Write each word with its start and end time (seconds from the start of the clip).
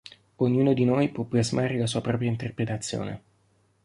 Ognuno 0.37 0.73
di 0.73 0.83
noi 0.83 1.11
può 1.11 1.25
plasmare 1.25 1.77
la 1.77 1.85
sua 1.85 2.01
propria 2.01 2.27
interpretazione. 2.31 3.21